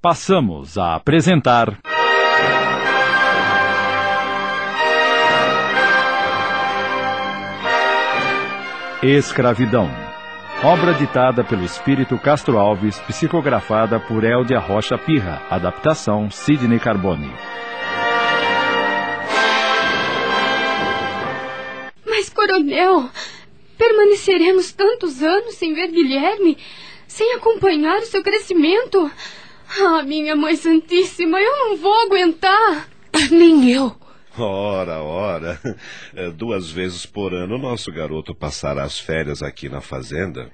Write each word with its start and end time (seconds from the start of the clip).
passamos 0.00 0.78
a 0.78 0.94
apresentar. 0.94 1.78
Escravidão. 9.02 9.88
Obra 10.62 10.92
ditada 10.94 11.44
pelo 11.44 11.64
espírito 11.64 12.18
Castro 12.18 12.58
Alves, 12.58 12.98
psicografada 13.00 14.00
por 14.00 14.24
Eldia 14.24 14.58
Rocha 14.58 14.98
Pirra. 14.98 15.42
Adaptação 15.50 16.30
Sidney 16.30 16.80
Carbone. 16.80 17.32
Mas, 22.04 22.28
coronel, 22.28 23.08
permaneceremos 23.76 24.72
tantos 24.72 25.22
anos 25.22 25.54
sem 25.54 25.74
ver 25.74 25.88
Guilherme, 25.88 26.58
sem 27.06 27.34
acompanhar 27.34 27.98
o 27.98 28.06
seu 28.06 28.22
crescimento. 28.22 29.10
Ah, 29.68 30.02
minha 30.02 30.34
mãe 30.34 30.56
santíssima, 30.56 31.40
eu 31.40 31.56
não 31.58 31.76
vou 31.76 31.94
aguentar. 32.06 32.88
Nem 33.30 33.70
eu. 33.70 33.94
Ora, 34.38 35.02
ora. 35.02 35.60
É, 36.14 36.30
duas 36.30 36.70
vezes 36.70 37.04
por 37.04 37.34
ano 37.34 37.58
nosso 37.58 37.92
garoto 37.92 38.34
passará 38.34 38.82
as 38.82 38.98
férias 38.98 39.42
aqui 39.42 39.68
na 39.68 39.80
fazenda. 39.80 40.50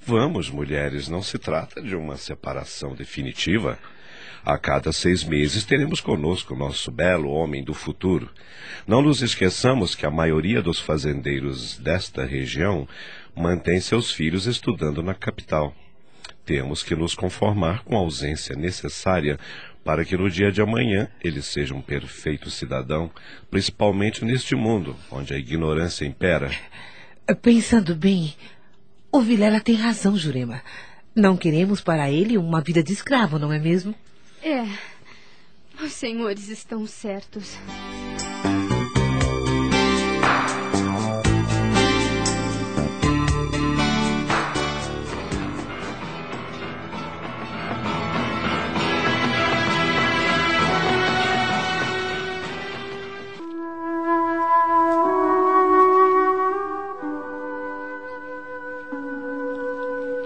Vamos, 0.00 0.48
mulheres, 0.48 1.08
não 1.08 1.22
se 1.22 1.38
trata 1.38 1.82
de 1.82 1.94
uma 1.94 2.16
separação 2.16 2.94
definitiva. 2.94 3.78
A 4.44 4.56
cada 4.56 4.92
seis 4.92 5.24
meses 5.24 5.64
teremos 5.64 6.00
conosco 6.00 6.56
nosso 6.56 6.90
belo 6.90 7.28
homem 7.30 7.62
do 7.62 7.74
futuro. 7.74 8.30
Não 8.86 9.02
nos 9.02 9.20
esqueçamos 9.20 9.94
que 9.94 10.06
a 10.06 10.10
maioria 10.10 10.62
dos 10.62 10.80
fazendeiros 10.80 11.76
desta 11.76 12.24
região 12.24 12.88
mantém 13.36 13.80
seus 13.80 14.10
filhos 14.10 14.46
estudando 14.46 15.02
na 15.02 15.12
capital. 15.12 15.74
Temos 16.48 16.82
que 16.82 16.96
nos 16.96 17.14
conformar 17.14 17.84
com 17.84 17.94
a 17.94 17.98
ausência 17.98 18.56
necessária 18.56 19.38
para 19.84 20.02
que 20.02 20.16
no 20.16 20.30
dia 20.30 20.50
de 20.50 20.62
amanhã 20.62 21.06
ele 21.22 21.42
seja 21.42 21.74
um 21.74 21.82
perfeito 21.82 22.48
cidadão, 22.50 23.10
principalmente 23.50 24.24
neste 24.24 24.54
mundo 24.54 24.96
onde 25.10 25.34
a 25.34 25.36
ignorância 25.36 26.06
impera. 26.06 26.50
Pensando 27.42 27.94
bem, 27.94 28.34
o 29.12 29.20
Vilela 29.20 29.60
tem 29.60 29.74
razão, 29.74 30.16
Jurema. 30.16 30.62
Não 31.14 31.36
queremos 31.36 31.82
para 31.82 32.10
ele 32.10 32.38
uma 32.38 32.62
vida 32.62 32.82
de 32.82 32.94
escravo, 32.94 33.38
não 33.38 33.52
é 33.52 33.58
mesmo? 33.58 33.94
É. 34.42 34.64
Os 35.84 35.92
senhores 35.92 36.48
estão 36.48 36.86
certos. 36.86 37.58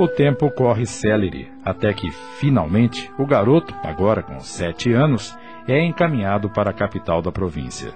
O 0.02 0.08
tempo 0.08 0.50
corre 0.50 0.84
célere, 0.84 1.48
até 1.64 1.92
que, 1.92 2.10
finalmente, 2.40 3.08
o 3.16 3.24
garoto, 3.24 3.72
agora 3.84 4.20
com 4.20 4.40
sete 4.40 4.92
anos, 4.92 5.32
é 5.68 5.80
encaminhado 5.80 6.50
para 6.50 6.70
a 6.70 6.72
capital 6.72 7.22
da 7.22 7.30
província. 7.30 7.94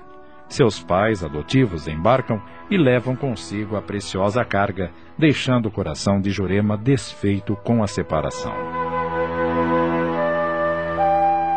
Seus 0.48 0.80
pais 0.80 1.24
adotivos 1.24 1.88
embarcam 1.88 2.40
e 2.70 2.76
levam 2.76 3.16
consigo 3.16 3.74
a 3.74 3.82
preciosa 3.82 4.44
carga, 4.44 4.92
deixando 5.18 5.66
o 5.66 5.70
coração 5.72 6.20
de 6.20 6.30
Jurema 6.30 6.76
desfeito 6.76 7.56
com 7.56 7.82
a 7.82 7.88
separação. 7.88 8.54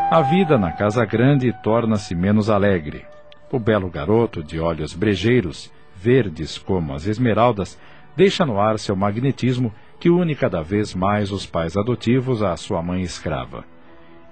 A 0.09 0.19
vida 0.31 0.57
na 0.57 0.71
casa 0.71 1.05
grande 1.05 1.53
torna-se 1.61 2.15
menos 2.15 2.49
alegre. 2.49 3.05
O 3.51 3.59
belo 3.59 3.87
garoto, 3.87 4.43
de 4.43 4.59
olhos 4.59 4.95
brejeiros, 4.95 5.71
verdes 5.95 6.57
como 6.57 6.95
as 6.95 7.05
esmeraldas, 7.05 7.79
deixa 8.17 8.47
no 8.47 8.59
ar 8.59 8.79
seu 8.79 8.95
magnetismo 8.95 9.71
que 9.99 10.09
une 10.09 10.35
cada 10.35 10.61
vez 10.61 10.95
mais 10.95 11.31
os 11.31 11.45
pais 11.45 11.75
adotivos 11.75 12.41
à 12.41 12.55
sua 12.55 12.81
mãe 12.81 13.01
escrava. 13.01 13.65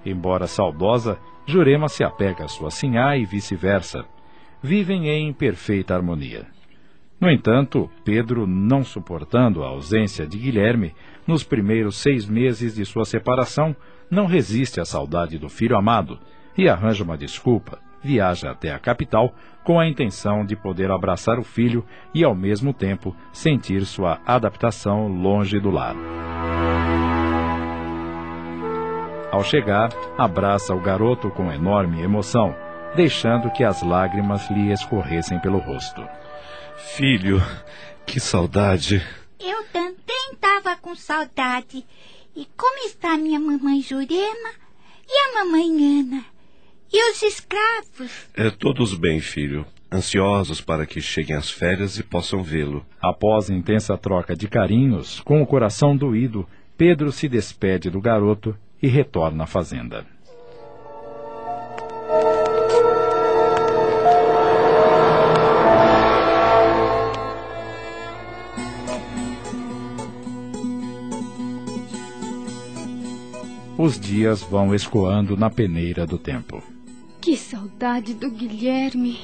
Embora 0.04 0.46
saudosa, 0.46 1.18
Jurema 1.46 1.88
se 1.88 2.02
apega 2.02 2.44
à 2.44 2.48
sua 2.48 2.70
sinhá 2.70 3.16
e 3.16 3.24
vice-versa. 3.24 4.04
Vivem 4.62 5.08
em 5.08 5.32
perfeita 5.32 5.94
harmonia. 5.94 6.46
No 7.20 7.30
entanto, 7.30 7.90
Pedro, 8.04 8.46
não 8.46 8.84
suportando 8.84 9.62
a 9.62 9.68
ausência 9.68 10.26
de 10.26 10.38
Guilherme, 10.38 10.94
nos 11.26 11.42
primeiros 11.42 11.96
seis 11.96 12.26
meses 12.26 12.76
de 12.76 12.84
sua 12.84 13.04
separação, 13.04 13.74
não 14.10 14.26
resiste 14.26 14.80
à 14.80 14.84
saudade 14.84 15.38
do 15.38 15.48
filho 15.48 15.76
amado 15.76 16.18
e 16.56 16.68
arranja 16.68 17.04
uma 17.04 17.18
desculpa, 17.18 17.80
viaja 18.02 18.50
até 18.50 18.72
a 18.72 18.78
capital 18.78 19.34
com 19.64 19.78
a 19.78 19.86
intenção 19.86 20.44
de 20.44 20.56
poder 20.56 20.90
abraçar 20.90 21.38
o 21.38 21.44
filho 21.44 21.84
e, 22.14 22.24
ao 22.24 22.34
mesmo 22.34 22.72
tempo, 22.72 23.14
sentir 23.32 23.84
sua 23.84 24.20
adaptação 24.24 25.08
longe 25.08 25.60
do 25.60 25.70
lar. 25.70 25.94
Ao 29.30 29.44
chegar, 29.44 29.90
abraça 30.16 30.74
o 30.74 30.80
garoto 30.80 31.30
com 31.30 31.52
enorme 31.52 32.00
emoção, 32.00 32.56
deixando 32.96 33.50
que 33.50 33.62
as 33.62 33.82
lágrimas 33.82 34.48
lhe 34.50 34.72
escorressem 34.72 35.38
pelo 35.38 35.58
rosto. 35.58 36.02
Filho, 36.76 37.42
que 38.06 38.18
saudade! 38.18 39.06
Eu 39.38 39.64
também 39.72 40.32
estava 40.32 40.76
com 40.76 40.94
saudade. 40.94 41.86
E 42.34 42.46
como 42.56 42.86
está 42.86 43.18
minha 43.18 43.38
mamãe 43.38 43.82
Jurema 43.82 44.50
e 45.06 45.28
a 45.28 45.44
mamãe 45.44 46.00
Ana? 46.00 46.37
E 46.92 47.10
os 47.10 47.22
escravos? 47.22 48.10
É, 48.34 48.50
todos 48.50 48.94
bem, 48.94 49.20
filho. 49.20 49.66
Ansiosos 49.90 50.60
para 50.60 50.86
que 50.86 51.00
cheguem 51.00 51.36
as 51.36 51.50
férias 51.50 51.98
e 51.98 52.02
possam 52.02 52.42
vê-lo. 52.42 52.84
Após 53.00 53.50
intensa 53.50 53.96
troca 53.96 54.34
de 54.34 54.48
carinhos, 54.48 55.20
com 55.20 55.42
o 55.42 55.46
coração 55.46 55.96
doído, 55.96 56.46
Pedro 56.76 57.10
se 57.12 57.28
despede 57.28 57.90
do 57.90 58.00
garoto 58.00 58.56
e 58.82 58.88
retorna 58.88 59.44
à 59.44 59.46
fazenda. 59.46 60.06
Os 73.76 73.98
dias 73.98 74.42
vão 74.42 74.74
escoando 74.74 75.36
na 75.36 75.48
peneira 75.48 76.04
do 76.04 76.18
tempo. 76.18 76.62
Que 77.28 77.36
saudade 77.36 78.14
do 78.14 78.30
Guilherme. 78.30 79.18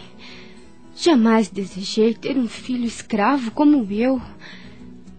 Jamais 0.95 1.49
desejei 1.49 2.13
ter 2.13 2.37
um 2.37 2.47
filho 2.47 2.85
escravo 2.85 3.51
como 3.51 3.91
eu. 3.91 4.21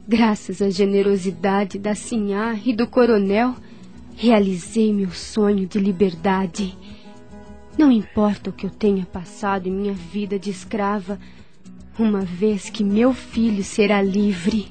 Graças 0.07 0.61
à 0.61 0.69
generosidade 0.69 1.79
da 1.79 1.95
Sinhá 1.95 2.55
e 2.63 2.75
do 2.75 2.85
coronel, 2.85 3.55
realizei 4.15 4.93
meu 4.93 5.09
sonho 5.09 5.65
de 5.65 5.79
liberdade. 5.79 6.77
Não 7.75 7.91
importa 7.91 8.51
o 8.51 8.53
que 8.53 8.67
eu 8.67 8.69
tenha 8.69 9.03
passado 9.03 9.65
em 9.65 9.71
minha 9.71 9.93
vida 9.93 10.37
de 10.37 10.51
escrava, 10.51 11.19
uma 11.97 12.21
vez 12.21 12.69
que 12.69 12.83
meu 12.83 13.15
filho 13.15 13.63
será 13.63 13.99
livre. 13.99 14.67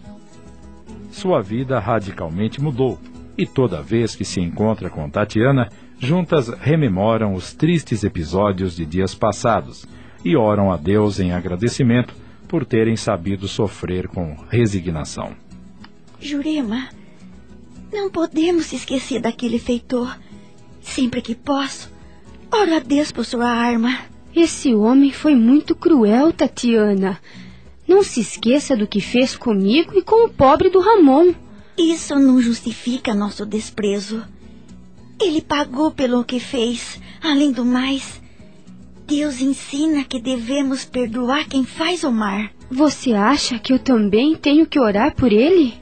Sua 1.10 1.42
vida 1.42 1.80
radicalmente 1.80 2.62
mudou, 2.62 2.96
e 3.36 3.44
toda 3.44 3.82
vez 3.82 4.14
que 4.14 4.24
se 4.24 4.40
encontra 4.40 4.88
com 4.88 5.10
Tatiana, 5.10 5.68
juntas 5.98 6.48
rememoram 6.48 7.34
os 7.34 7.52
tristes 7.52 8.04
episódios 8.04 8.76
de 8.76 8.84
dias 8.84 9.14
passados 9.14 9.86
e 10.24 10.36
oram 10.36 10.72
a 10.72 10.76
Deus 10.76 11.20
em 11.20 11.32
agradecimento 11.32 12.14
por 12.48 12.64
terem 12.64 12.96
sabido 12.96 13.48
sofrer 13.48 14.08
com 14.08 14.36
resignação. 14.48 15.36
Jurema, 16.20 16.88
não 17.92 18.10
podemos 18.10 18.72
esquecer 18.72 19.20
daquele 19.20 19.58
feitor. 19.58 20.18
Sempre 20.80 21.22
que 21.22 21.34
posso, 21.34 21.90
oro 22.52 22.74
a 22.74 22.78
Deus 22.78 23.12
por 23.12 23.24
sua 23.24 23.48
arma. 23.48 23.98
Esse 24.34 24.74
homem 24.74 25.12
foi 25.12 25.34
muito 25.34 25.74
cruel, 25.74 26.32
Tatiana. 26.32 27.20
Não 27.86 28.02
se 28.02 28.20
esqueça 28.20 28.76
do 28.76 28.86
que 28.86 29.00
fez 29.00 29.36
comigo 29.36 29.92
e 29.96 30.02
com 30.02 30.26
o 30.26 30.30
pobre 30.30 30.70
do 30.70 30.80
Ramon. 30.80 31.34
Isso 31.76 32.14
não 32.14 32.40
justifica 32.40 33.14
nosso 33.14 33.44
desprezo. 33.44 34.22
Ele 35.20 35.40
pagou 35.40 35.90
pelo 35.90 36.24
que 36.24 36.40
fez. 36.40 37.00
Além 37.22 37.52
do 37.52 37.64
mais, 37.64 38.20
Deus 39.06 39.40
ensina 39.40 40.04
que 40.04 40.18
devemos 40.18 40.84
perdoar 40.84 41.46
quem 41.46 41.64
faz 41.64 42.04
o 42.04 42.10
mar. 42.10 42.50
Você 42.70 43.12
acha 43.12 43.58
que 43.58 43.72
eu 43.72 43.78
também 43.78 44.34
tenho 44.34 44.66
que 44.66 44.80
orar 44.80 45.14
por 45.14 45.32
ele? 45.32 45.74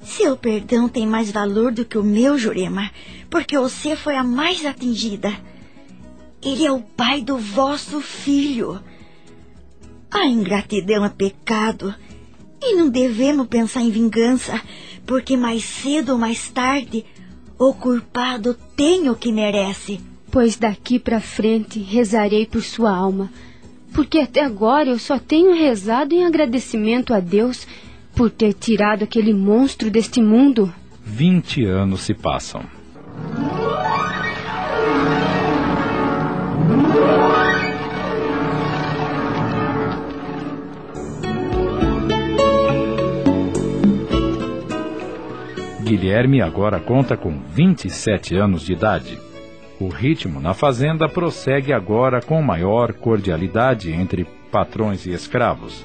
Seu 0.00 0.36
perdão 0.36 0.88
tem 0.88 1.06
mais 1.06 1.30
valor 1.30 1.72
do 1.72 1.84
que 1.84 1.98
o 1.98 2.04
meu, 2.04 2.38
Jurema, 2.38 2.90
porque 3.28 3.58
você 3.58 3.94
foi 3.96 4.16
a 4.16 4.24
mais 4.24 4.64
atingida. 4.64 5.32
Ele 6.42 6.64
é 6.64 6.72
o 6.72 6.80
pai 6.80 7.20
do 7.20 7.36
vosso 7.36 8.00
filho. 8.00 8.80
A 10.10 10.24
ingratidão 10.26 11.04
é 11.04 11.08
pecado 11.10 11.94
e 12.62 12.74
não 12.74 12.88
devemos 12.88 13.46
pensar 13.48 13.82
em 13.82 13.90
vingança, 13.90 14.60
porque 15.04 15.36
mais 15.36 15.64
cedo 15.64 16.12
ou 16.12 16.18
mais 16.18 16.48
tarde 16.48 17.04
O 17.58 17.74
culpado 17.74 18.54
tem 18.76 19.10
o 19.10 19.16
que 19.16 19.32
merece. 19.32 20.00
Pois 20.30 20.56
daqui 20.56 20.98
para 20.98 21.20
frente 21.20 21.80
rezarei 21.80 22.46
por 22.46 22.62
sua 22.62 22.94
alma, 22.94 23.30
porque 23.92 24.18
até 24.20 24.44
agora 24.44 24.90
eu 24.90 24.98
só 24.98 25.18
tenho 25.18 25.54
rezado 25.54 26.14
em 26.14 26.24
agradecimento 26.24 27.12
a 27.12 27.18
Deus 27.18 27.66
por 28.14 28.30
ter 28.30 28.52
tirado 28.52 29.02
aquele 29.02 29.32
monstro 29.32 29.90
deste 29.90 30.20
mundo. 30.20 30.72
Vinte 31.04 31.64
anos 31.64 32.02
se 32.02 32.14
passam. 32.14 32.77
Guilherme 45.98 46.40
agora 46.40 46.78
conta 46.78 47.16
com 47.16 47.40
27 47.52 48.36
anos 48.36 48.62
de 48.62 48.72
idade. 48.72 49.18
O 49.80 49.88
ritmo 49.88 50.40
na 50.40 50.54
fazenda 50.54 51.08
prossegue 51.08 51.72
agora 51.72 52.22
com 52.22 52.40
maior 52.40 52.92
cordialidade 52.92 53.92
entre 53.92 54.24
patrões 54.52 55.06
e 55.06 55.10
escravos. 55.10 55.84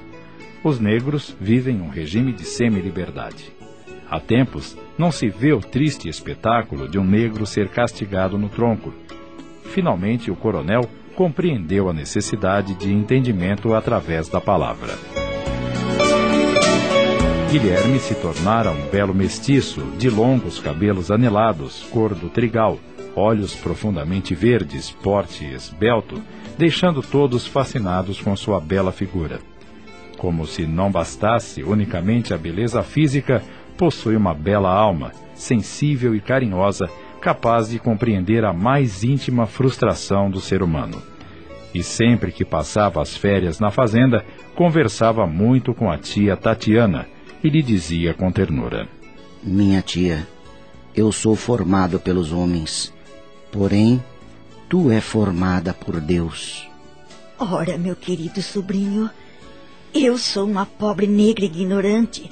Os 0.63 0.79
negros 0.79 1.35
vivem 1.41 1.81
um 1.81 1.89
regime 1.89 2.31
de 2.31 2.45
semi-liberdade. 2.45 3.51
Há 4.07 4.19
tempos, 4.19 4.77
não 4.99 5.11
se 5.11 5.29
vê 5.29 5.51
o 5.51 5.59
triste 5.59 6.07
espetáculo 6.07 6.87
de 6.87 6.99
um 6.99 7.03
negro 7.03 7.47
ser 7.47 7.69
castigado 7.69 8.37
no 8.37 8.49
tronco. 8.49 8.93
Finalmente, 9.63 10.29
o 10.29 10.35
coronel 10.35 10.87
compreendeu 11.15 11.89
a 11.89 11.93
necessidade 11.93 12.75
de 12.75 12.93
entendimento 12.93 13.73
através 13.73 14.29
da 14.29 14.39
palavra. 14.39 14.93
Guilherme 17.53 17.99
se 17.99 18.15
tornara 18.15 18.71
um 18.71 18.87
belo 18.89 19.13
mestiço, 19.13 19.81
de 19.99 20.09
longos 20.09 20.59
cabelos 20.59 21.11
anelados, 21.11 21.83
cor 21.91 22.15
do 22.15 22.27
trigal, 22.27 22.79
olhos 23.15 23.53
profundamente 23.53 24.33
verdes, 24.33 24.89
porte 24.89 25.45
esbelto, 25.45 26.19
deixando 26.57 27.03
todos 27.03 27.45
fascinados 27.45 28.19
com 28.19 28.35
sua 28.35 28.59
bela 28.59 28.91
figura. 28.91 29.39
Como 30.17 30.47
se 30.47 30.65
não 30.65 30.89
bastasse 30.89 31.61
unicamente 31.61 32.33
a 32.33 32.39
beleza 32.39 32.81
física, 32.81 33.43
possui 33.77 34.15
uma 34.15 34.33
bela 34.33 34.73
alma, 34.73 35.11
sensível 35.35 36.15
e 36.15 36.19
carinhosa, 36.19 36.89
capaz 37.21 37.69
de 37.69 37.77
compreender 37.77 38.43
a 38.45 38.51
mais 38.51 39.03
íntima 39.03 39.45
frustração 39.45 40.27
do 40.27 40.41
ser 40.41 40.63
humano. 40.63 40.99
E 41.71 41.83
sempre 41.83 42.31
que 42.31 42.43
passava 42.43 42.99
as 42.99 43.15
férias 43.15 43.59
na 43.59 43.69
fazenda, 43.69 44.25
conversava 44.55 45.27
muito 45.27 45.71
com 45.71 45.91
a 45.91 45.99
tia 45.99 46.35
Tatiana, 46.35 47.12
e 47.43 47.49
lhe 47.49 47.61
dizia 47.61 48.13
com 48.13 48.31
ternura: 48.31 48.87
Minha 49.43 49.81
tia, 49.81 50.27
eu 50.95 51.11
sou 51.11 51.35
formado 51.35 51.99
pelos 51.99 52.31
homens, 52.31 52.93
porém 53.51 54.03
tu 54.69 54.89
é 54.89 55.01
formada 55.01 55.73
por 55.73 55.99
Deus. 55.99 56.67
Ora, 57.37 57.77
meu 57.77 57.95
querido 57.95 58.41
sobrinho, 58.41 59.09
eu 59.93 60.17
sou 60.17 60.47
uma 60.47 60.65
pobre 60.65 61.07
negra 61.07 61.45
ignorante 61.45 62.29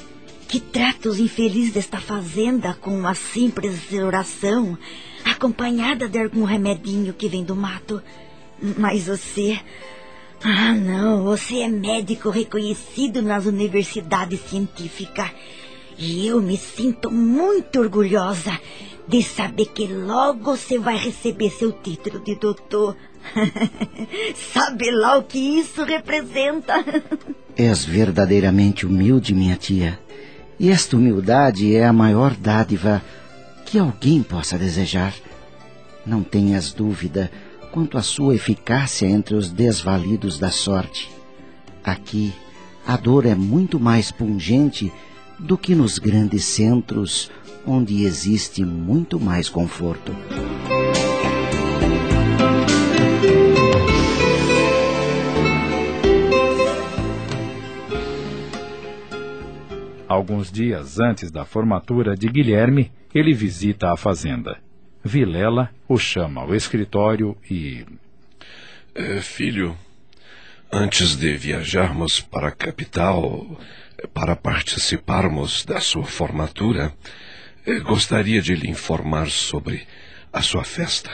que 0.48 0.60
trata 0.60 1.08
os 1.08 1.20
infelizes 1.20 1.74
desta 1.74 1.98
fazenda 1.98 2.74
com 2.74 2.92
uma 2.92 3.14
simples 3.14 3.92
oração, 3.94 4.78
acompanhada 5.24 6.10
de 6.10 6.20
algum 6.20 6.44
remedinho 6.44 7.14
que 7.14 7.30
vem 7.30 7.44
do 7.44 7.56
mato. 7.56 8.02
Mas 8.78 9.08
você 9.08 9.60
ah, 10.44 10.74
não, 10.74 11.24
você 11.24 11.60
é 11.60 11.68
médico 11.68 12.30
reconhecido 12.30 13.22
nas 13.22 13.46
universidades 13.46 14.40
científicas. 14.42 15.30
E 15.98 16.26
eu 16.26 16.42
me 16.42 16.58
sinto 16.58 17.12
muito 17.12 17.80
orgulhosa 17.80 18.60
de 19.08 19.22
saber 19.22 19.68
que 19.68 19.86
logo 19.86 20.56
você 20.56 20.80
vai 20.80 20.98
receber 20.98 21.52
seu 21.52 21.72
título 21.72 22.24
de 22.24 22.36
doutor. 22.36 22.98
Sabe 24.54 24.90
lá 24.90 25.18
o 25.18 25.24
que 25.24 25.38
isso 25.38 25.84
representa? 25.84 26.84
És 27.56 27.86
verdadeiramente 27.86 28.86
humilde, 28.86 29.36
minha 29.36 29.56
tia. 29.56 30.00
E 30.60 30.70
esta 30.70 30.96
humildade 30.96 31.76
é 31.76 31.86
a 31.86 31.94
maior 31.94 32.34
dádiva 32.34 33.04
que 33.66 33.78
alguém 33.78 34.24
possa 34.24 34.58
desejar. 34.58 35.14
Não 36.06 36.24
tenhas 36.24 36.74
dúvida 36.74 37.30
quanto 37.72 37.98
à 37.98 38.02
sua 38.02 38.36
eficácia 38.36 39.08
entre 39.08 39.36
os 39.36 39.50
desvalidos 39.50 40.38
da 40.38 40.52
sorte. 40.52 41.10
Aqui, 41.84 42.34
a 42.86 42.98
dor 42.98 43.26
é 43.26 43.34
muito 43.34 43.80
mais 43.80 44.12
pungente 44.12 44.92
do 45.40 45.58
que 45.58 45.74
nos 45.74 45.98
grandes 45.98 46.46
centros, 46.46 47.32
onde 47.66 48.04
existe 48.04 48.64
muito 48.64 49.20
mais 49.20 49.50
conforto. 49.50 50.16
Alguns 60.08 60.52
dias 60.52 61.00
antes 61.00 61.32
da 61.32 61.46
formatura 61.46 62.18
de 62.18 62.28
Guilherme, 62.28 62.92
ele 63.16 63.34
visita 63.34 63.94
a 63.94 63.98
fazenda. 63.98 64.58
Vilela 65.04 65.72
o 65.88 65.98
chama 65.98 66.42
ao 66.42 66.54
escritório 66.56 67.36
e. 67.50 67.86
É, 68.94 69.22
filho, 69.22 69.78
antes 70.72 71.16
de 71.16 71.36
viajarmos 71.36 72.20
para 72.20 72.50
a 72.50 72.52
capital 72.52 73.60
para 74.14 74.36
participarmos 74.36 75.64
da 75.66 75.80
sua 75.80 76.04
formatura, 76.04 76.94
é, 77.66 77.80
gostaria 77.80 78.42
de 78.42 78.56
lhe 78.56 78.70
informar 78.70 79.30
sobre 79.30 79.88
a 80.32 80.42
sua 80.42 80.64
festa. 80.64 81.12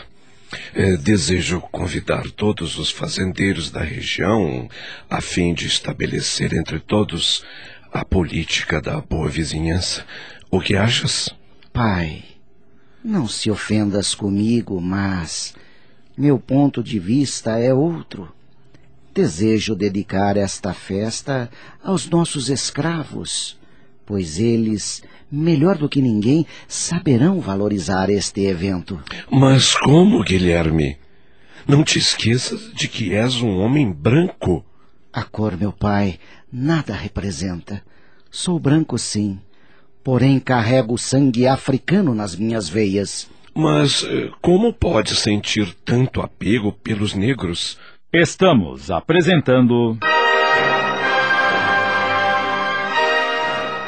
É, 0.73 0.95
desejo 0.95 1.59
convidar 1.59 2.29
todos 2.31 2.77
os 2.77 2.89
fazendeiros 2.89 3.69
da 3.69 3.81
região 3.81 4.69
a 5.09 5.19
fim 5.19 5.53
de 5.53 5.67
estabelecer 5.67 6.53
entre 6.53 6.79
todos 6.79 7.43
a 7.91 8.05
política 8.05 8.81
da 8.81 9.01
boa 9.01 9.27
vizinhança. 9.27 10.05
O 10.49 10.61
que 10.61 10.75
achas? 10.75 11.29
Pai, 11.73 12.23
não 13.03 13.27
se 13.27 13.49
ofendas 13.49 14.13
comigo, 14.13 14.79
mas 14.81 15.53
meu 16.17 16.39
ponto 16.39 16.83
de 16.83 16.99
vista 16.99 17.59
é 17.59 17.73
outro. 17.73 18.31
Desejo 19.13 19.75
dedicar 19.75 20.37
esta 20.37 20.73
festa 20.73 21.49
aos 21.83 22.09
nossos 22.09 22.49
escravos, 22.49 23.57
pois 24.05 24.39
eles, 24.39 25.03
melhor 25.31 25.77
do 25.77 25.89
que 25.89 26.01
ninguém, 26.01 26.45
saberão 26.67 27.39
valorizar 27.39 28.09
este 28.09 28.41
evento. 28.41 29.01
Mas 29.29 29.75
como, 29.75 30.23
Guilherme? 30.23 30.97
Não 31.67 31.83
te 31.83 31.99
esqueças 31.99 32.71
de 32.73 32.87
que 32.87 33.13
és 33.13 33.41
um 33.41 33.57
homem 33.57 33.91
branco. 33.91 34.65
A 35.11 35.23
cor, 35.23 35.57
meu 35.57 35.73
pai, 35.73 36.19
nada 36.51 36.93
representa. 36.93 37.83
Sou 38.31 38.59
branco, 38.59 38.97
sim, 38.97 39.39
porém 40.07 40.39
carrego 40.39 40.97
sangue 40.97 41.45
africano 41.45 42.15
nas 42.15 42.33
minhas 42.33 42.69
veias. 42.69 43.29
Mas 43.53 44.05
eh, 44.05 44.29
como 44.41 44.71
pode 44.71 45.13
sentir 45.13 45.75
tanto 45.83 46.21
apego 46.21 46.71
pelos 46.71 47.13
negros? 47.13 47.77
Estamos 48.13 48.89
apresentando. 48.89 49.97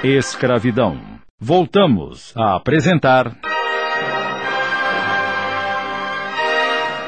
Escravidão. 0.03 0.99
Voltamos 1.39 2.33
a 2.35 2.57
apresentar. 2.57 3.37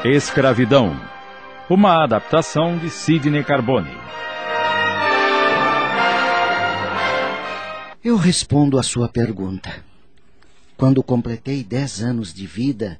Escravidão. 0.06 0.98
Uma 1.68 2.02
adaptação 2.02 2.78
de 2.78 2.88
Sidney 2.88 3.44
Carbone. 3.44 4.01
Eu 8.04 8.16
respondo 8.16 8.80
à 8.80 8.82
sua 8.82 9.08
pergunta. 9.08 9.84
Quando 10.76 11.04
completei 11.04 11.62
dez 11.62 12.02
anos 12.02 12.34
de 12.34 12.48
vida, 12.48 12.98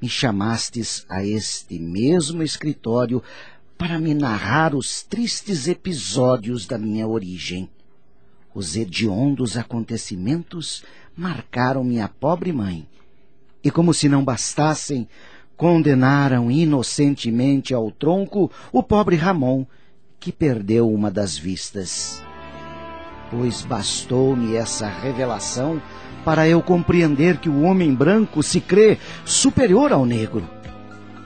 me 0.00 0.08
chamastes 0.08 1.04
a 1.08 1.24
este 1.24 1.76
mesmo 1.76 2.40
escritório 2.40 3.20
para 3.76 3.98
me 3.98 4.14
narrar 4.14 4.72
os 4.72 5.02
tristes 5.02 5.66
episódios 5.66 6.66
da 6.66 6.78
minha 6.78 7.04
origem. 7.04 7.68
Os 8.54 8.76
hediondos 8.76 9.56
acontecimentos 9.56 10.84
marcaram 11.16 11.82
minha 11.82 12.08
pobre 12.08 12.52
mãe, 12.52 12.86
e 13.64 13.72
como 13.72 13.92
se 13.92 14.08
não 14.08 14.24
bastassem, 14.24 15.08
condenaram 15.56 16.48
inocentemente 16.48 17.74
ao 17.74 17.90
tronco 17.90 18.48
o 18.70 18.84
pobre 18.84 19.16
Ramon, 19.16 19.66
que 20.20 20.30
perdeu 20.30 20.88
uma 20.88 21.10
das 21.10 21.36
vistas 21.36 22.22
pois 23.36 23.62
bastou-me 23.62 24.54
essa 24.54 24.86
revelação 24.86 25.82
para 26.24 26.48
eu 26.48 26.62
compreender 26.62 27.38
que 27.38 27.48
o 27.48 27.62
homem 27.62 27.92
branco 27.92 28.42
se 28.42 28.60
crê 28.60 28.96
superior 29.24 29.92
ao 29.92 30.06
negro, 30.06 30.48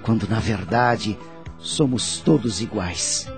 quando 0.03 0.27
na 0.27 0.41
verdade 0.41 1.19
somos 1.59 2.19
todos 2.19 2.63
iguais. 2.63 3.31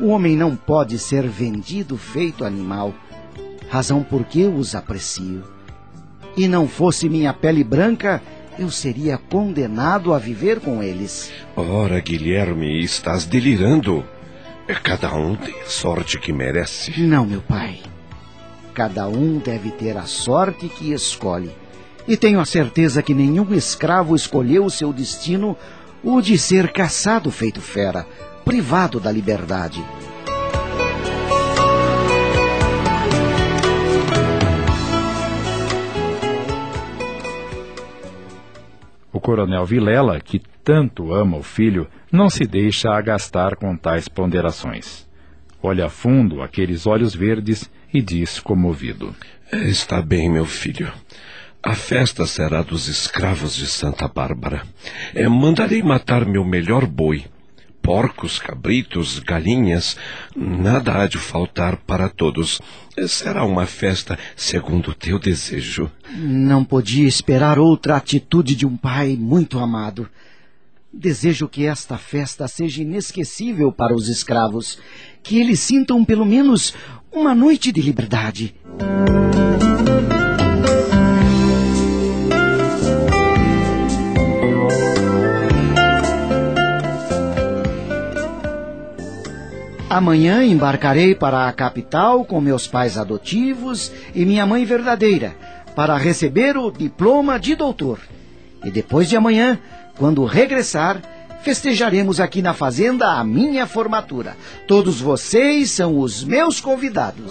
O 0.00 0.08
homem 0.08 0.36
não 0.36 0.56
pode 0.56 0.98
ser 0.98 1.28
vendido 1.28 1.96
feito 1.96 2.44
animal, 2.44 2.92
razão 3.70 4.02
por 4.02 4.24
que 4.24 4.40
eu 4.40 4.54
os 4.54 4.74
aprecio. 4.74 5.44
E 6.36 6.48
não 6.48 6.66
fosse 6.66 7.08
minha 7.08 7.32
pele 7.32 7.62
branca, 7.62 8.20
eu 8.58 8.68
seria 8.68 9.16
condenado 9.16 10.12
a 10.12 10.18
viver 10.18 10.60
com 10.60 10.82
eles. 10.82 11.32
Ora, 11.54 12.00
Guilherme, 12.00 12.82
estás 12.82 13.24
delirando. 13.24 14.04
Cada 14.82 15.14
um 15.14 15.36
tem 15.36 15.54
a 15.60 15.66
sorte 15.66 16.18
que 16.18 16.32
merece. 16.32 17.00
Não, 17.00 17.24
meu 17.26 17.42
pai. 17.42 17.91
Cada 18.74 19.06
um 19.06 19.38
deve 19.38 19.70
ter 19.70 19.98
a 19.98 20.06
sorte 20.06 20.66
que 20.66 20.92
escolhe. 20.92 21.50
E 22.08 22.16
tenho 22.16 22.40
a 22.40 22.44
certeza 22.44 23.02
que 23.02 23.12
nenhum 23.12 23.52
escravo 23.54 24.16
escolheu 24.16 24.68
seu 24.70 24.92
destino, 24.92 25.56
o 26.02 26.20
de 26.22 26.38
ser 26.38 26.72
caçado 26.72 27.30
feito 27.30 27.60
fera, 27.60 28.06
privado 28.44 28.98
da 28.98 29.12
liberdade. 29.12 29.84
O 39.12 39.20
coronel 39.20 39.66
Vilela, 39.66 40.18
que 40.18 40.40
tanto 40.64 41.12
ama 41.12 41.36
o 41.36 41.42
filho, 41.42 41.86
não 42.10 42.30
se 42.30 42.44
deixa 42.44 42.90
agastar 42.90 43.54
com 43.54 43.76
tais 43.76 44.08
ponderações. 44.08 45.06
Olha 45.62 45.88
fundo 45.88 46.42
aqueles 46.42 46.86
olhos 46.86 47.14
verdes 47.14 47.70
e 47.92 48.00
diz 48.00 48.40
comovido: 48.40 49.14
Está 49.52 50.00
bem, 50.00 50.30
meu 50.30 50.46
filho. 50.46 50.92
A 51.62 51.74
festa 51.74 52.26
será 52.26 52.62
dos 52.62 52.88
escravos 52.88 53.54
de 53.54 53.66
Santa 53.66 54.08
Bárbara. 54.08 54.62
É, 55.14 55.28
mandarei 55.28 55.82
matar 55.82 56.26
meu 56.26 56.44
melhor 56.44 56.86
boi 56.86 57.24
porcos, 57.82 58.38
cabritos, 58.38 59.18
galinhas, 59.18 59.96
nada 60.36 61.02
há 61.02 61.06
de 61.06 61.18
faltar 61.18 61.76
para 61.78 62.08
todos. 62.08 62.60
Será 63.08 63.44
uma 63.44 63.66
festa 63.66 64.18
segundo 64.36 64.92
o 64.92 64.94
teu 64.94 65.18
desejo. 65.18 65.90
Não 66.16 66.64
podia 66.64 67.08
esperar 67.08 67.58
outra 67.58 67.96
atitude 67.96 68.54
de 68.54 68.64
um 68.64 68.76
pai 68.76 69.16
muito 69.18 69.58
amado. 69.58 70.08
Desejo 70.92 71.48
que 71.48 71.64
esta 71.64 71.96
festa 71.96 72.46
seja 72.46 72.82
inesquecível 72.82 73.72
para 73.72 73.94
os 73.94 74.08
escravos, 74.08 74.78
que 75.22 75.40
eles 75.40 75.58
sintam 75.58 76.04
pelo 76.04 76.26
menos 76.26 76.74
uma 77.10 77.34
noite 77.34 77.72
de 77.72 77.80
liberdade. 77.80 78.54
Amanhã 89.88 90.44
embarcarei 90.44 91.14
para 91.14 91.48
a 91.48 91.52
capital 91.52 92.24
com 92.24 92.40
meus 92.40 92.66
pais 92.66 92.98
adotivos 92.98 93.90
e 94.14 94.24
minha 94.24 94.46
mãe 94.46 94.64
verdadeira 94.64 95.34
para 95.74 95.96
receber 95.96 96.56
o 96.56 96.70
diploma 96.70 97.38
de 97.38 97.54
doutor. 97.54 97.98
E 98.64 98.70
depois 98.70 99.08
de 99.08 99.16
amanhã, 99.16 99.58
quando 100.02 100.24
regressar, 100.24 101.00
festejaremos 101.42 102.18
aqui 102.18 102.42
na 102.42 102.52
fazenda 102.52 103.12
a 103.12 103.22
minha 103.22 103.68
formatura. 103.68 104.36
Todos 104.66 105.00
vocês 105.00 105.70
são 105.70 105.96
os 106.00 106.24
meus 106.24 106.60
convidados. 106.60 107.30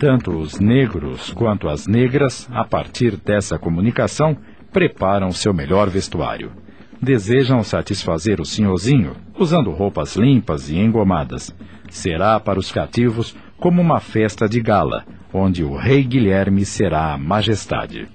Tanto 0.00 0.38
os 0.38 0.58
negros 0.58 1.34
quanto 1.34 1.68
as 1.68 1.86
negras, 1.86 2.48
a 2.50 2.64
partir 2.64 3.18
dessa 3.18 3.58
comunicação, 3.58 4.38
preparam 4.72 5.30
seu 5.32 5.52
melhor 5.52 5.90
vestuário. 5.90 6.64
Desejam 7.00 7.62
satisfazer 7.62 8.40
o 8.40 8.44
senhorzinho, 8.44 9.12
usando 9.38 9.70
roupas 9.70 10.16
limpas 10.16 10.70
e 10.70 10.76
engomadas. 10.76 11.54
Será 11.90 12.40
para 12.40 12.58
os 12.58 12.72
cativos 12.72 13.36
como 13.58 13.80
uma 13.80 14.00
festa 14.00 14.48
de 14.48 14.60
gala, 14.60 15.04
onde 15.32 15.62
o 15.62 15.76
rei 15.76 16.02
Guilherme 16.02 16.64
será 16.64 17.12
a 17.12 17.18
majestade. 17.18 18.08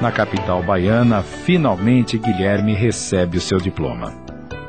Na 0.00 0.10
capital 0.10 0.64
baiana, 0.64 1.22
finalmente 1.22 2.18
Guilherme 2.18 2.74
recebe 2.74 3.38
o 3.38 3.40
seu 3.40 3.58
diploma. 3.58 4.12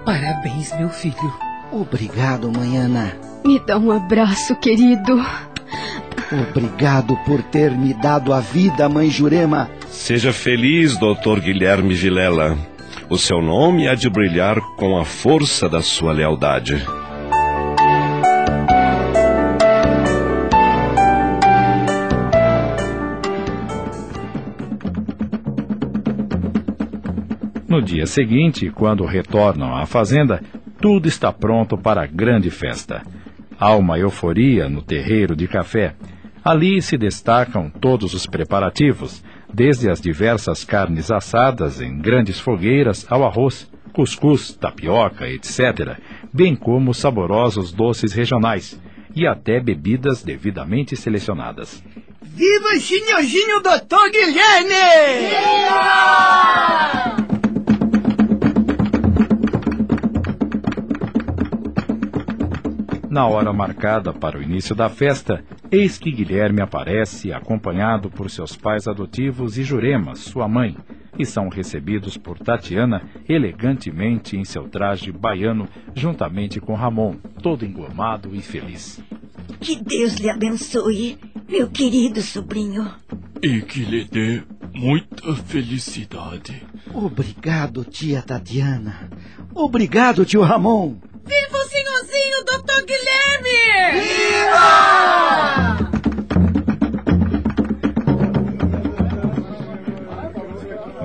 Parabéns, 0.06 0.72
meu 0.78 0.90
filho. 0.90 1.34
Obrigado, 1.72 2.52
Manhana. 2.52 3.33
Me 3.46 3.60
dá 3.60 3.78
um 3.78 3.92
abraço, 3.92 4.56
querido. 4.56 5.22
Obrigado 6.50 7.16
por 7.26 7.42
ter 7.44 7.72
me 7.72 7.94
dado 7.94 8.34
a 8.34 8.40
vida, 8.40 8.88
mãe 8.88 9.10
Jurema. 9.10 9.70
Seja 9.90 10.34
feliz, 10.34 10.98
doutor 10.98 11.40
Guilherme 11.40 11.94
Vilela. 11.94 12.58
O 13.10 13.18
seu 13.18 13.42
nome 13.42 13.88
há 13.88 13.96
de 13.96 14.10
brilhar 14.10 14.60
com 14.78 14.98
a 14.98 15.06
força 15.06 15.68
da 15.68 15.82
sua 15.82 16.14
lealdade. 16.14 16.84
No 27.68 27.82
dia 27.82 28.06
seguinte, 28.06 28.70
quando 28.70 29.04
retornam 29.04 29.76
à 29.76 29.86
fazenda, 29.86 30.42
tudo 30.80 31.08
está 31.08 31.32
pronto 31.32 31.78
para 31.78 32.04
a 32.04 32.06
grande 32.06 32.50
festa. 32.50 33.02
Há 33.64 33.78
uma 33.78 33.98
euforia 33.98 34.68
no 34.68 34.82
terreiro 34.82 35.38
de 35.38 35.48
café. 35.48 35.96
Ali 36.44 36.82
se 36.82 36.98
destacam 36.98 37.70
todos 37.70 38.14
os 38.14 38.28
preparativos, 38.28 39.24
desde 39.54 39.90
as 39.90 40.02
diversas 40.02 40.66
carnes 40.66 41.10
assadas 41.10 41.80
em 41.80 41.98
grandes 41.98 42.38
fogueiras 42.38 43.08
ao 43.10 43.26
arroz, 43.26 43.72
cuscuz, 43.94 44.52
tapioca, 44.54 45.30
etc., 45.30 45.98
bem 46.34 46.58
como 46.58 46.94
saborosos 46.94 47.72
doces 47.72 48.12
regionais 48.12 48.78
e 49.16 49.26
até 49.26 49.62
bebidas 49.62 50.24
devidamente 50.24 50.98
selecionadas. 50.98 51.82
Viva 52.22 52.68
o 52.76 52.82
senhorzinho 52.82 53.62
doutor 53.62 54.12
Guilherme! 54.12 55.30
Viva! 55.30 56.63
Na 63.14 63.28
hora 63.28 63.54
marcada 63.54 64.12
para 64.12 64.40
o 64.40 64.42
início 64.42 64.74
da 64.74 64.90
festa, 64.90 65.46
eis 65.70 66.00
que 66.00 66.12
Guilherme 66.12 66.64
aparece 66.64 67.32
acompanhado 67.32 68.10
por 68.10 68.28
seus 68.28 68.56
pais 68.56 68.88
adotivos 68.88 69.56
e 69.56 69.64
Jurema, 69.64 70.16
sua 70.16 70.48
mãe, 70.48 70.76
e 71.16 71.24
são 71.24 71.48
recebidos 71.48 72.18
por 72.18 72.40
Tatiana 72.40 73.04
elegantemente 73.30 74.36
em 74.36 74.44
seu 74.44 74.68
traje 74.68 75.12
baiano, 75.12 75.70
juntamente 75.94 76.60
com 76.60 76.74
Ramon, 76.74 77.18
todo 77.40 77.64
engomado 77.64 78.36
e 78.36 78.42
feliz. 78.42 79.00
Que 79.60 79.76
Deus 79.76 80.16
lhe 80.16 80.32
abençoe, 80.32 81.20
meu 81.48 81.70
querido 81.70 82.20
sobrinho. 82.20 82.90
E 83.44 83.62
que 83.62 83.86
lhe 83.86 84.06
dê 84.06 84.42
muita 84.74 85.36
felicidade. 85.36 86.64
Obrigado, 86.92 87.86
tia 87.86 88.24
Tatiana. 88.24 89.08
Obrigado, 89.54 90.26
tio 90.26 90.42
Ramon. 90.42 91.13
Viva 92.14 92.38
o 92.44 92.44
senhorzinho, 92.44 92.46
doutor 92.46 92.86
Guilherme! 92.86 93.58
Viva! 94.04 94.68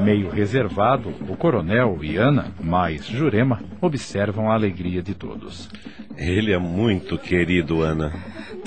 Meio 0.04 0.30
reservado, 0.30 1.08
o 1.28 1.36
coronel 1.36 1.98
e 2.02 2.16
Ana, 2.16 2.52
mais 2.60 3.06
Jurema, 3.06 3.62
observam 3.80 4.50
a 4.50 4.54
alegria 4.54 5.02
de 5.02 5.14
todos. 5.14 5.70
Ele 6.16 6.52
é 6.52 6.58
muito 6.58 7.16
querido, 7.18 7.82
Ana. 7.82 8.12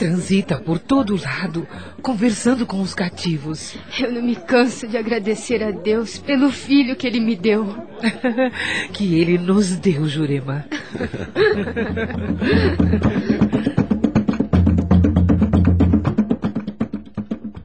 Transita 0.02 0.58
por 0.58 0.80
todo 0.80 1.16
lado, 1.16 1.68
conversando 2.02 2.66
com 2.66 2.82
os 2.82 2.96
cativos. 2.96 3.78
Eu 4.00 4.12
não 4.12 4.24
me 4.24 4.36
canso 4.36 4.88
de 4.88 4.98
agradecer 4.98 5.62
a 5.62 5.70
Deus 5.70 6.18
pelo 6.18 6.50
filho 6.50 6.96
que 6.96 7.06
ele 7.06 7.20
me 7.20 7.36
deu. 7.36 7.68
que 8.94 9.14
ele 9.22 9.38
nos 9.38 9.76
deu, 9.76 10.08
Jurema. 10.08 10.66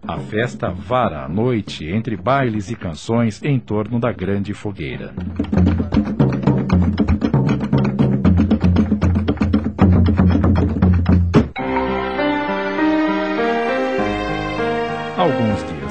A 0.06 0.18
festa 0.18 0.68
vara 0.68 1.24
a 1.24 1.28
noite 1.30 1.86
entre 1.86 2.18
bailes 2.18 2.70
e 2.70 2.76
canções 2.76 3.42
em 3.42 3.58
torno 3.58 3.98
da 3.98 4.12
grande 4.12 4.52
fogueira. 4.52 5.14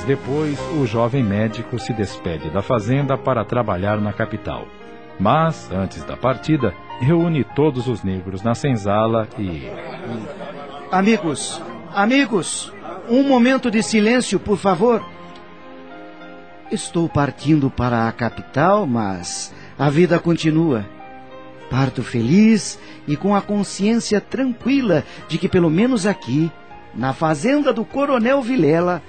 Depois, 0.06 0.60
o 0.80 0.86
jovem 0.86 1.24
médico 1.24 1.80
se 1.80 1.92
despede 1.92 2.50
da 2.52 2.62
fazenda 2.62 3.18
para 3.18 3.44
trabalhar 3.44 4.00
na 4.00 4.14
capital. 4.14 4.68
Mas, 5.20 5.72
antes 5.72 6.04
da 6.04 6.16
partida, 6.16 6.74
reúne 7.00 7.44
todos 7.44 7.88
os 7.88 8.04
negros 8.04 8.44
na 8.44 8.54
senzala 8.54 9.28
e. 9.40 9.68
Amigos, 10.92 11.62
amigos, 11.94 12.72
um 13.10 13.24
momento 13.24 13.72
de 13.72 13.82
silêncio, 13.82 14.40
por 14.40 14.58
favor. 14.58 15.04
Estou 16.72 17.10
partindo 17.10 17.70
para 17.70 18.08
a 18.08 18.12
capital, 18.12 18.86
mas 18.86 19.54
a 19.78 19.90
vida 19.90 20.20
continua. 20.20 20.86
Parto 21.70 22.04
feliz 22.04 22.80
e 23.08 23.16
com 23.16 23.36
a 23.36 23.42
consciência 23.42 24.22
tranquila 24.22 25.04
de 25.28 25.38
que, 25.38 25.50
pelo 25.50 25.70
menos 25.70 26.06
aqui, 26.06 26.52
na 26.94 27.12
fazenda 27.14 27.74
do 27.74 27.84
Coronel 27.84 28.42
Vilela, 28.42 29.02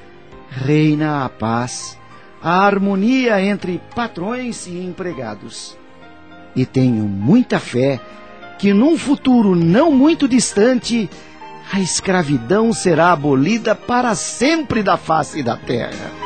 reina 0.51 1.25
a 1.25 1.29
paz, 1.29 1.99
a 2.43 2.65
harmonia 2.65 3.41
entre 3.43 3.81
patrões 3.95 4.67
e 4.67 4.79
empregados. 4.79 5.77
E 6.55 6.65
tenho 6.65 7.05
muita 7.05 7.59
fé 7.59 8.01
que 8.59 8.73
num 8.73 8.97
futuro 8.97 9.55
não 9.55 9.91
muito 9.91 10.27
distante, 10.27 11.11
a 11.73 11.81
escravidão 11.81 12.73
será 12.73 13.13
abolida 13.13 13.75
para 13.75 14.15
sempre 14.15 14.83
da 14.83 14.97
face 14.97 15.43
da 15.43 15.57
terra. 15.57 16.26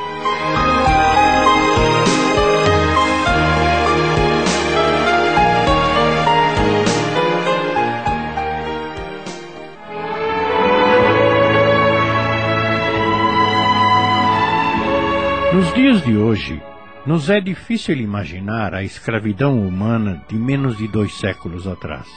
Nos 15.61 15.75
dias 15.75 16.02
de 16.02 16.17
hoje, 16.17 16.59
nos 17.05 17.29
é 17.29 17.38
difícil 17.38 17.95
imaginar 17.99 18.73
a 18.73 18.83
escravidão 18.83 19.61
humana 19.61 20.25
de 20.26 20.35
menos 20.35 20.79
de 20.79 20.88
dois 20.88 21.12
séculos 21.12 21.67
atrás. 21.67 22.09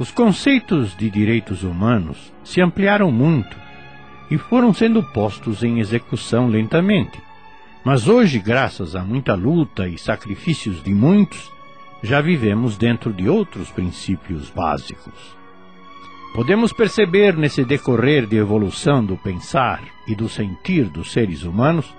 Os 0.00 0.10
conceitos 0.10 0.96
de 0.96 1.08
direitos 1.08 1.62
humanos 1.62 2.32
se 2.42 2.60
ampliaram 2.60 3.12
muito 3.12 3.56
e 4.28 4.36
foram 4.36 4.74
sendo 4.74 5.00
postos 5.00 5.62
em 5.62 5.78
execução 5.78 6.48
lentamente. 6.48 7.22
Mas 7.84 8.08
hoje, 8.08 8.40
graças 8.40 8.96
a 8.96 9.04
muita 9.04 9.34
luta 9.34 9.86
e 9.86 9.96
sacrifícios 9.96 10.82
de 10.82 10.92
muitos, 10.92 11.52
já 12.02 12.20
vivemos 12.20 12.76
dentro 12.76 13.12
de 13.12 13.28
outros 13.28 13.70
princípios 13.70 14.50
básicos. 14.50 15.38
Podemos 16.34 16.72
perceber 16.72 17.36
nesse 17.36 17.64
decorrer 17.64 18.26
de 18.26 18.36
evolução 18.38 19.04
do 19.04 19.16
pensar 19.16 19.84
e 20.04 20.16
do 20.16 20.28
sentir 20.28 20.86
dos 20.86 21.12
seres 21.12 21.44
humanos 21.44 21.96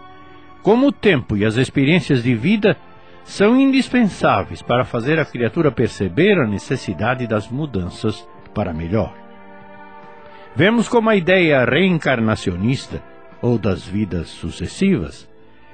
como 0.62 0.88
o 0.88 0.92
tempo 0.92 1.38
e 1.38 1.46
as 1.46 1.56
experiências 1.56 2.24
de 2.24 2.36
vida 2.36 2.78
são 3.24 3.60
indispensáveis 3.60 4.62
para 4.62 4.84
fazer 4.84 5.20
a 5.20 5.26
criatura 5.26 5.72
perceber 5.72 6.40
a 6.40 6.48
necessidade 6.48 7.28
das 7.28 7.48
mudanças 7.48 8.28
para 8.54 8.74
melhor. 8.74 9.14
Vemos 10.56 10.90
como 10.90 11.10
a 11.10 11.16
ideia 11.16 11.64
reencarnacionista, 11.64 13.02
ou 13.42 13.58
das 13.58 13.88
vidas 13.88 14.28
sucessivas, 14.28 15.30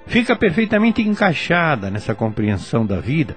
fica 0.06 0.36
perfeitamente 0.36 1.02
encaixada 1.02 1.90
nessa 1.90 2.14
compreensão 2.14 2.86
da 2.86 3.00
vida 3.00 3.36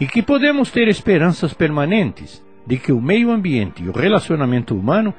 e 0.00 0.06
que 0.06 0.22
podemos 0.22 0.70
ter 0.70 0.88
esperanças 0.88 1.54
permanentes 1.54 2.44
de 2.66 2.78
que 2.78 2.92
o 2.92 3.00
meio 3.00 3.30
ambiente 3.30 3.82
e 3.82 3.88
o 3.88 3.92
relacionamento 3.92 4.74
humano 4.74 5.14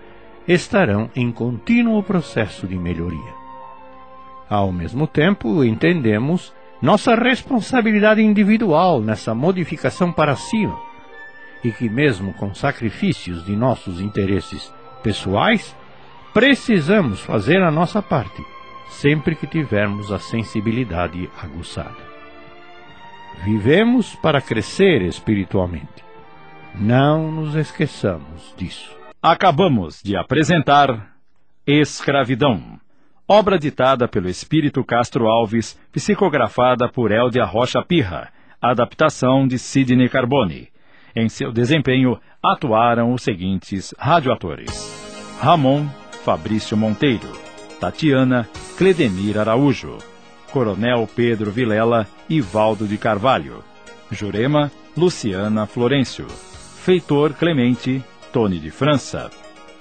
estarão 0.48 1.10
em 1.16 1.32
contínuo 1.32 2.04
processo 2.04 2.68
de 2.68 2.78
melhoria. 2.78 3.45
Ao 4.50 4.72
mesmo 4.72 5.08
tempo, 5.08 5.64
entendemos 5.64 6.54
nossa 6.82 7.16
responsabilidade 7.16 8.22
individual 8.22 9.02
nessa 9.02 9.34
modificação 9.34 10.12
para 10.12 10.36
cima, 10.36 10.80
e 11.64 11.72
que, 11.72 11.90
mesmo 11.90 12.34
com 12.34 12.54
sacrifícios 12.54 13.44
de 13.46 13.56
nossos 13.56 14.00
interesses 14.00 14.72
pessoais, 15.02 15.76
precisamos 16.34 17.22
fazer 17.22 17.62
a 17.64 17.72
nossa 17.72 18.02
parte, 18.02 18.46
sempre 18.90 19.36
que 19.36 19.48
tivermos 19.48 20.12
a 20.12 20.20
sensibilidade 20.20 21.30
aguçada. 21.42 22.06
Vivemos 23.44 24.16
para 24.16 24.42
crescer 24.42 25.02
espiritualmente. 25.02 26.04
Não 26.76 27.32
nos 27.32 27.56
esqueçamos 27.56 28.54
disso. 28.58 28.96
Acabamos 29.22 30.02
de 30.04 30.16
apresentar 30.16 31.16
Escravidão 31.66 32.80
obra 33.28 33.58
ditada 33.58 34.08
pelo 34.08 34.30
Espírito 34.30 34.84
Castro 34.84 35.28
Alves, 35.28 35.80
psicografada 35.92 36.88
por 36.88 37.12
Eldia 37.12 37.44
Rocha 37.44 37.84
Pirra, 37.84 38.30
adaptação 38.62 39.48
de 39.48 39.58
Sidney 39.58 40.10
Carbone. 40.10 40.70
Em 41.16 41.30
seu 41.30 41.52
desempenho 41.52 42.20
atuaram 42.42 43.14
os 43.14 43.24
seguintes 43.24 43.94
radioatores: 43.98 44.92
Ramon 45.42 45.88
Fabrício 46.24 46.76
Monteiro, 46.76 47.32
Tatiana 47.80 48.48
Cledemir 48.78 49.38
Araújo, 49.38 49.98
Coronel 50.52 51.08
Pedro 51.16 51.52
Vilela 51.52 52.08
e 52.30 52.42
Valdo 52.42 52.88
de 52.88 52.98
Carvalho, 52.98 53.64
Jurema 54.12 54.72
Luciana 54.96 55.66
Florencio, 55.66 56.28
Feitor 56.28 57.34
Clemente 57.34 58.04
Tony 58.32 58.60
de 58.60 58.70
França, 58.70 59.32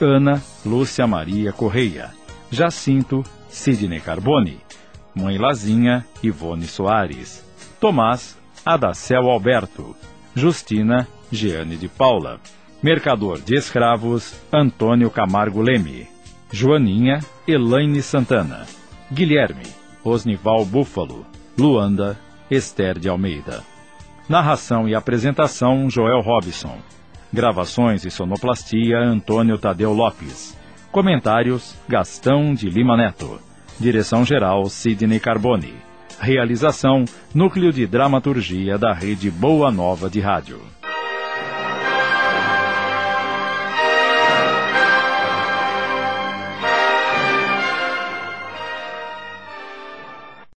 Ana 0.01 0.41
Lúcia 0.65 1.07
Maria 1.07 1.53
Correia. 1.53 2.24
Jacinto, 2.55 3.25
Sidney 3.49 4.01
Carbone, 4.01 4.61
Mãe 5.13 5.37
Lazinha, 5.37 6.07
Ivone 6.23 6.69
Soares, 6.69 7.45
Tomás, 7.81 8.39
Adacel 8.65 9.29
Alberto, 9.29 9.97
Justina, 10.37 11.09
Jeane 11.33 11.77
de 11.77 11.89
Paula, 11.89 12.39
Mercador 12.81 13.41
de 13.41 13.57
Escravos, 13.57 14.35
Antônio 14.53 15.11
Camargo 15.11 15.61
Leme, 15.61 16.07
Joaninha, 16.53 17.19
Elaine 17.47 18.01
Santana, 18.01 18.65
Guilherme, 19.13 19.67
Osnival 20.05 20.65
Búfalo, 20.65 21.27
Luanda, 21.59 22.17
Esther 22.49 23.01
de 23.01 23.09
Almeida. 23.09 23.65
Narração 24.29 24.89
e 24.89 24.95
apresentação 24.95 25.91
Joel 25.91 26.21
Robson. 26.21 26.79
Gravações 27.33 28.05
e 28.05 28.11
sonoplastia 28.13 28.99
Antônio 28.99 29.59
Tadeu 29.59 29.93
Lopes. 29.93 30.57
Comentários: 30.95 31.75
Gastão 31.89 32.55
de 32.55 32.71
Lima 32.71 32.97
Neto. 32.97 33.41
Direção-geral: 33.81 34.67
Sidney 34.67 35.19
Carbone. 35.19 35.75
Realização: 36.21 37.05
Núcleo 37.35 37.73
de 37.73 37.85
Dramaturgia 37.85 38.79
da 38.79 38.93
Rede 38.93 39.29
Boa 39.29 39.73
Nova 39.73 40.09
de 40.09 40.21
Rádio. 40.21 40.61